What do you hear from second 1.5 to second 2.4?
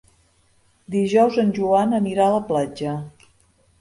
Joan anirà a